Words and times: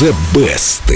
The 0.00 0.16
Best. 0.32 0.88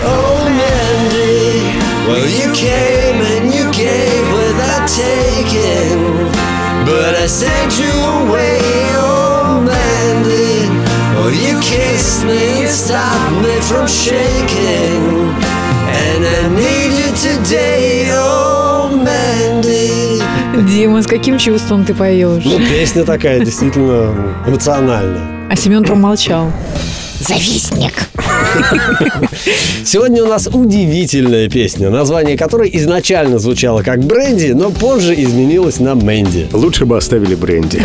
Oh, 0.00 0.48
Mandy, 0.48 1.76
well, 2.08 2.24
you 2.24 2.50
came 2.54 3.20
and 3.20 3.52
you 3.52 3.70
gave 3.70 4.24
without 4.32 4.88
taking. 4.88 6.00
But 6.86 7.14
I 7.20 7.26
sent 7.26 7.78
you 7.78 7.92
away, 7.92 8.60
oh, 8.96 9.60
Mandy. 9.60 10.72
Well, 11.20 11.32
you 11.32 11.60
kissed 11.60 12.24
me 12.24 12.64
and 12.64 12.70
stopped 12.70 13.42
me 13.44 13.60
from 13.60 13.86
shaking. 13.86 15.28
And 15.92 16.24
I 16.24 16.48
need 16.48 16.96
you 16.96 17.12
today, 17.14 18.08
oh, 18.12 18.88
Mandy. 19.04 20.22
Дима, 20.66 21.02
с 21.02 21.06
каким 21.06 21.36
чувством 21.36 21.84
ты 21.84 21.92
поешь? 21.92 22.42
Ну, 22.46 22.58
песня 22.58 23.04
такая 23.04 23.40
действительно 23.40 24.14
эмоциональная. 24.46 25.46
А 25.50 25.56
Семен 25.56 25.84
промолчал. 25.84 26.50
Завистник. 27.22 28.08
Сегодня 29.84 30.24
у 30.24 30.26
нас 30.26 30.48
удивительная 30.52 31.48
песня, 31.48 31.88
название 31.88 32.36
которой 32.36 32.68
изначально 32.72 33.38
звучало 33.38 33.82
как 33.82 34.00
Бренди, 34.00 34.50
но 34.52 34.70
позже 34.70 35.14
изменилось 35.14 35.78
на 35.78 35.94
Мэнди. 35.94 36.48
Лучше 36.52 36.84
бы 36.84 36.96
оставили 36.96 37.36
бренди. 37.36 37.80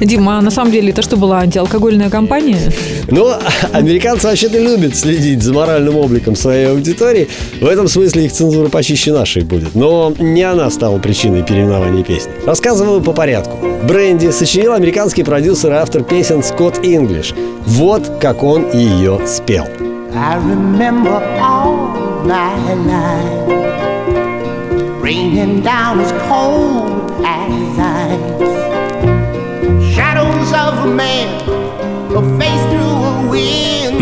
Дима, 0.00 0.38
а 0.38 0.42
на 0.42 0.52
самом 0.52 0.70
деле 0.70 0.90
это 0.90 1.02
что 1.02 1.16
была 1.16 1.40
антиалкогольная 1.40 2.08
компания? 2.08 2.72
Но 3.10 3.36
американцы 3.72 4.28
вообще-то 4.28 4.58
любят 4.60 4.94
следить 4.94 5.42
за 5.42 5.52
моральным 5.52 5.96
обликом 5.96 6.36
своей 6.36 6.68
аудитории. 6.68 7.28
В 7.60 7.66
этом 7.66 7.88
смысле 7.88 8.26
их 8.26 8.32
цензура 8.32 8.68
почище 8.68 9.12
нашей 9.12 9.42
будет. 9.42 9.74
Но 9.74 10.14
не 10.20 10.42
она 10.42 10.70
стала 10.70 10.98
причиной 10.98 11.42
переименования 11.42 12.04
песни. 12.04 12.30
Рассказываю 12.46 13.02
по 13.02 13.12
порядку. 13.12 13.58
Бренди 13.88 14.30
сочинил 14.30 14.74
американский 14.74 15.24
продюсер 15.24 15.72
и 15.72 15.74
автор 15.74 16.04
песен 16.04 16.44
Скотт 16.44 16.78
Инглиш. 16.84 17.34
Вот 17.66 18.18
как 18.20 18.42
он 18.42 18.70
ее 18.72 19.26
спел. 19.26 19.66
I 20.14 20.36
remember 20.36 21.22
all 21.40 21.88
my 22.24 22.74
life 22.74 23.48
raining 25.00 25.62
down 25.62 26.00
as 26.00 26.12
cold 26.28 27.24
as 27.24 27.78
ice. 27.78 28.52
Shadows 29.94 30.52
of 30.52 30.84
a 30.84 30.86
man, 30.86 31.28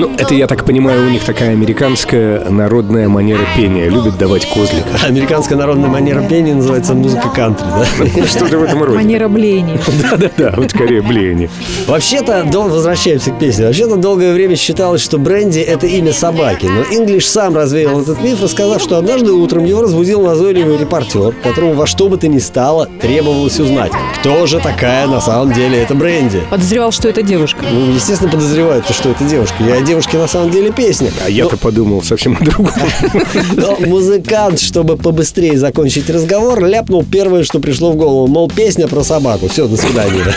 Ну, 0.00 0.10
это, 0.16 0.34
я 0.34 0.46
так 0.46 0.64
понимаю, 0.64 1.06
у 1.06 1.10
них 1.10 1.22
такая 1.24 1.50
американская 1.50 2.48
народная 2.48 3.06
манера 3.10 3.42
пения. 3.54 3.90
Любят 3.90 4.16
давать 4.16 4.46
козлика. 4.46 4.88
Американская 5.06 5.58
народная 5.58 5.90
манера 5.90 6.22
пения 6.22 6.54
называется 6.54 6.94
музыка 6.94 7.28
кантри, 7.28 7.66
да? 7.66 8.24
Что-то 8.26 8.56
в 8.60 8.62
этом 8.62 8.82
роде. 8.82 8.96
Манера 8.96 9.28
блеяния. 9.28 9.78
Да-да-да, 10.10 10.54
вот 10.56 10.70
скорее 10.70 11.02
блеяни. 11.02 11.50
Вообще-то, 11.86 12.44
дол- 12.50 12.70
возвращаемся 12.70 13.30
к 13.30 13.38
песне. 13.38 13.66
Вообще-то 13.66 13.96
долгое 13.96 14.32
время 14.32 14.56
считалось, 14.56 15.02
что 15.02 15.18
Бренди 15.18 15.58
это 15.58 15.86
имя 15.86 16.14
собаки. 16.14 16.64
Но 16.64 16.96
Инглиш 16.96 17.28
сам 17.28 17.54
развеял 17.54 18.00
этот 18.00 18.22
миф, 18.22 18.42
рассказав, 18.42 18.80
что 18.80 18.96
однажды 18.96 19.32
утром 19.32 19.66
его 19.66 19.82
разбудил 19.82 20.22
назойливый 20.22 20.78
репортер, 20.78 21.34
которому 21.42 21.74
во 21.74 21.86
что 21.86 22.08
бы 22.08 22.16
то 22.16 22.26
ни 22.26 22.38
стало 22.38 22.88
требовалось 23.02 23.60
узнать, 23.60 23.92
кто 24.18 24.46
же 24.46 24.60
такая 24.60 25.06
на 25.06 25.20
самом 25.20 25.52
деле 25.52 25.82
эта 25.82 25.94
Бренди. 25.94 26.40
Подозревал, 26.48 26.90
что 26.90 27.06
это 27.06 27.20
девушка. 27.22 27.66
Ну, 27.70 27.92
естественно, 27.92 28.30
подозревают, 28.30 28.86
что 28.88 29.10
это 29.10 29.24
девушка. 29.24 29.56
И 29.62 29.70
о 29.90 29.92
девушке 29.92 30.18
на 30.18 30.28
самом 30.28 30.50
деле 30.50 30.70
песня. 30.70 31.10
А 31.24 31.28
я-то 31.28 31.56
подумал 31.56 32.02
совсем 32.02 32.36
о 32.40 32.44
другом. 32.44 32.74
Но 33.56 33.76
музыкант, 33.80 34.60
чтобы 34.60 34.96
побыстрее 34.96 35.58
закончить 35.58 36.08
разговор, 36.08 36.64
ляпнул 36.64 37.04
первое, 37.04 37.42
что 37.42 37.58
пришло 37.58 37.90
в 37.90 37.96
голову. 37.96 38.28
Мол, 38.28 38.48
песня 38.48 38.86
про 38.86 39.02
собаку. 39.02 39.48
Все, 39.48 39.66
до 39.66 39.76
свидания. 39.76 40.32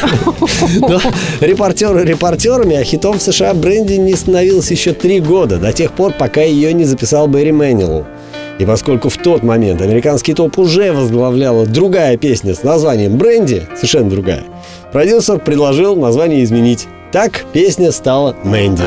Но 0.79 0.99
репортеры 1.39 2.03
репортерами, 2.03 2.75
а 2.75 2.83
хитом 2.83 3.19
в 3.19 3.21
США 3.21 3.53
Бренди 3.53 3.93
не 3.93 4.15
становилась 4.15 4.71
еще 4.71 4.93
три 4.93 5.19
года, 5.19 5.57
до 5.57 5.71
тех 5.71 5.91
пор, 5.91 6.13
пока 6.13 6.41
ее 6.41 6.73
не 6.73 6.85
записал 6.85 7.27
Берри 7.27 7.51
Мэнилл. 7.51 8.05
И 8.59 8.65
поскольку 8.65 9.09
в 9.09 9.17
тот 9.17 9.43
момент 9.43 9.81
американский 9.81 10.33
топ 10.33 10.57
уже 10.57 10.91
возглавляла 10.93 11.65
другая 11.65 12.17
песня 12.17 12.55
с 12.55 12.63
названием 12.63 13.17
«Бренди», 13.17 13.63
совершенно 13.75 14.09
другая, 14.09 14.43
продюсер 14.91 15.39
предложил 15.39 15.95
название 15.95 16.43
изменить. 16.43 16.87
Так 17.13 17.45
песня 17.53 17.91
стала 17.91 18.35
«Мэнди». 18.43 18.81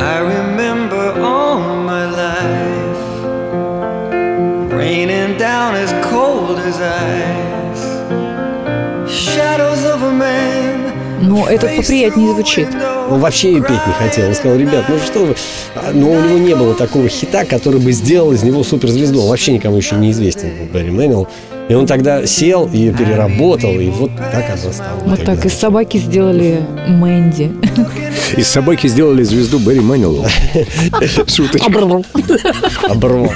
Но 11.36 11.46
этот 11.46 11.76
поприятнее 11.76 12.32
звучит. 12.32 12.68
Он 13.10 13.20
вообще 13.20 13.52
ее 13.52 13.60
петь 13.60 13.86
не 13.86 13.92
хотел. 13.92 14.28
Он 14.28 14.34
сказал, 14.34 14.56
ребят, 14.56 14.86
ну 14.88 14.96
что 14.98 15.20
вы... 15.20 15.34
А, 15.74 15.92
Но 15.92 16.10
у 16.10 16.20
него 16.20 16.38
не 16.38 16.54
было 16.54 16.74
такого 16.74 17.08
хита, 17.10 17.44
который 17.44 17.78
бы 17.78 17.92
сделал 17.92 18.32
из 18.32 18.42
него 18.42 18.64
суперзвезду. 18.64 19.20
Он 19.20 19.28
вообще 19.28 19.52
никому 19.52 19.76
еще 19.76 19.96
не 19.96 20.12
известен 20.12 20.48
был, 20.58 20.72
Берри 20.72 20.90
Мэннилл. 20.90 21.28
И 21.68 21.74
он 21.74 21.86
тогда 21.86 22.24
сел, 22.26 22.70
ее 22.72 22.92
переработал, 22.92 23.72
и 23.72 23.88
вот 23.88 24.12
так 24.16 24.46
она 24.48 24.72
стала. 24.72 25.00
Вот 25.04 25.24
так 25.24 25.44
из 25.44 25.52
собаки 25.52 25.98
сделали 25.98 26.64
Мэнди. 26.88 27.52
Из 28.36 28.48
собаки 28.48 28.86
сделали 28.86 29.22
звезду 29.22 29.58
Берри 29.58 29.80
Манилову. 29.80 30.26
Шуточка. 31.26 31.66
Оборвал. 31.66 33.32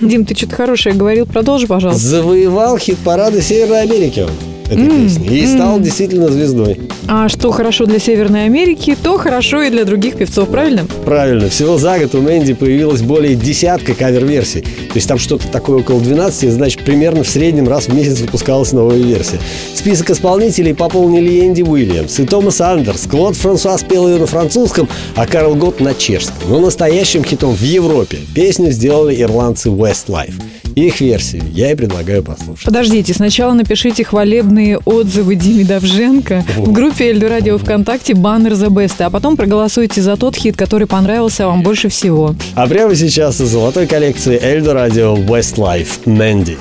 Дим, 0.00 0.24
ты 0.24 0.36
что-то 0.36 0.54
хорошее 0.54 0.94
говорил, 0.94 1.24
продолжи, 1.26 1.66
пожалуйста. 1.66 2.06
Завоевал 2.06 2.78
хит-парады 2.78 3.40
Северной 3.40 3.82
Америки 3.82 4.26
этой 4.70 4.88
песни. 4.88 5.26
И 5.28 5.46
стал 5.46 5.80
действительно 5.80 6.28
звездой. 6.28 6.80
А 7.06 7.28
что 7.28 7.50
хорошо 7.52 7.86
для 7.86 7.98
Северной 7.98 8.44
Америки, 8.44 8.96
то 9.00 9.18
хорошо 9.18 9.62
и 9.62 9.70
для 9.70 9.84
других 9.84 10.16
певцов, 10.16 10.48
правильно? 10.48 10.86
Правильно. 11.04 11.48
Всего 11.48 11.78
за 11.78 11.98
год 11.98 12.14
у 12.14 12.20
Мэнди 12.20 12.54
появилось 12.54 13.02
более 13.02 13.34
десятка 13.34 13.94
кавер-версий. 13.94 14.60
То 14.60 14.94
есть 14.94 15.08
там 15.08 15.18
что-то 15.18 15.48
такое 15.48 15.78
около 15.78 16.00
12, 16.00 16.50
значит, 16.50 16.82
примерно 16.82 17.22
в 17.24 17.28
среднем 17.28 17.68
раз 17.68 17.86
в 17.86 17.94
месяц 17.94 18.20
выпускалась 18.20 18.72
новая 18.72 18.98
версия. 18.98 19.38
Список 19.74 20.10
исполнителей 20.10 20.74
пополнили 20.74 21.46
Энди 21.46 21.62
Уильямс 21.62 22.18
и 22.20 22.26
Томас 22.26 22.60
Андерс. 22.60 23.06
Клод 23.06 23.36
Франсуа 23.36 23.78
спел 23.78 24.08
ее 24.08 24.18
на 24.18 24.26
французском, 24.26 24.88
а 25.14 25.26
Карл 25.26 25.54
Гот 25.54 25.80
на 25.80 25.94
чешском. 25.94 26.36
Но 26.48 26.60
настоящим 26.60 27.24
хитом 27.24 27.54
в 27.54 27.62
Европе 27.62 28.18
песню 28.34 28.70
сделали 28.70 29.20
ирландцы 29.20 29.68
Westlife. 29.68 30.34
Их 30.78 31.00
версию 31.00 31.42
я 31.52 31.72
и 31.72 31.74
предлагаю 31.74 32.22
послушать. 32.22 32.64
Подождите, 32.64 33.12
сначала 33.12 33.52
напишите 33.52 34.04
хвалебные 34.04 34.78
отзывы 34.78 35.34
Диме 35.34 35.64
Давженко 35.64 36.44
в 36.56 36.70
группе 36.70 37.10
Эльду 37.10 37.28
Радио 37.28 37.58
ВКонтакте 37.58 38.14
баннер 38.14 38.52
The 38.52 38.68
Best, 38.68 39.02
а 39.02 39.10
потом 39.10 39.36
проголосуйте 39.36 40.00
за 40.00 40.16
тот 40.16 40.36
хит, 40.36 40.56
который 40.56 40.86
понравился 40.86 41.46
вам 41.46 41.62
больше 41.62 41.88
всего. 41.88 42.36
А 42.54 42.66
прямо 42.68 42.94
сейчас 42.94 43.40
из 43.40 43.48
золотой 43.48 43.86
коллекции 43.86 44.38
Эльдо 44.40 44.72
Радио 44.74 45.16
Westlife 45.16 46.06
Мэнди. 46.06 46.58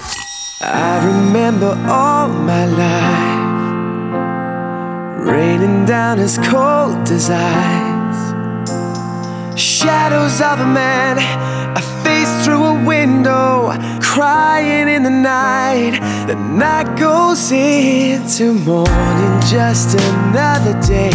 I 0.62 1.00
remember 1.06 1.78
all 1.88 2.28
my 2.30 2.66
life 2.66 3.38
raining 5.28 5.86
down 5.86 6.18
as 6.20 6.40
cold 6.40 7.08
as 7.12 7.30
ice. 7.30 7.98
Shadows 9.56 10.42
of 10.42 10.60
a 10.60 10.66
man, 10.66 11.18
a 11.78 11.82
face 12.04 12.44
through 12.44 12.64
a 12.64 12.74
window, 12.86 13.72
crying 14.18 14.88
in 14.88 15.04
the 15.04 15.12
night. 15.12 16.00
The 16.26 16.34
night 16.34 16.98
goes 16.98 17.52
into 17.52 18.52
morning, 18.52 19.36
just 19.42 19.94
another 19.94 20.74
day. 20.82 21.14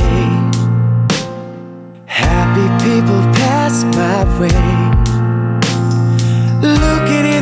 Happy 2.06 2.66
people 2.84 3.20
pass 3.42 3.82
my 3.98 4.22
way. 4.38 4.62
Looking 6.62 7.26
in 7.36 7.41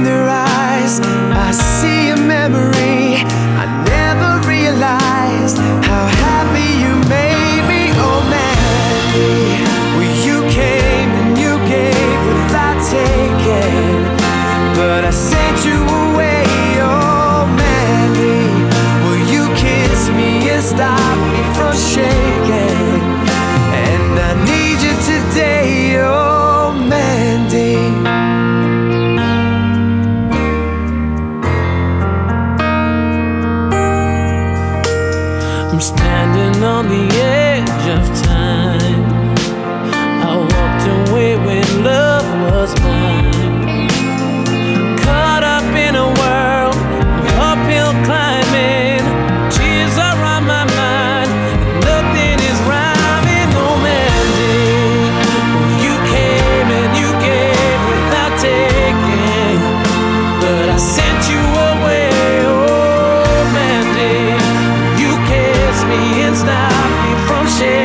can 66.31 66.39
stop 66.39 66.73
me 67.03 67.27
from 67.27 67.47
sharing. 67.59 67.80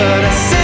but 0.00 0.24
I 0.24 0.30
say. 0.30 0.59